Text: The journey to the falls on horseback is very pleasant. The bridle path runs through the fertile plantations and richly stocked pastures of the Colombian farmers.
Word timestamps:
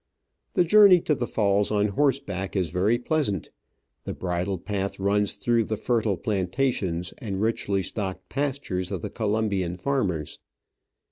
The 0.53 0.63
journey 0.63 0.99
to 1.01 1.13
the 1.13 1.27
falls 1.27 1.69
on 1.69 1.89
horseback 1.89 2.55
is 2.55 2.71
very 2.71 2.97
pleasant. 2.97 3.51
The 4.05 4.15
bridle 4.15 4.57
path 4.57 4.97
runs 4.99 5.35
through 5.35 5.65
the 5.65 5.77
fertile 5.77 6.17
plantations 6.17 7.13
and 7.19 7.39
richly 7.39 7.83
stocked 7.83 8.27
pastures 8.27 8.89
of 8.91 9.03
the 9.03 9.11
Colombian 9.11 9.75
farmers. 9.77 10.39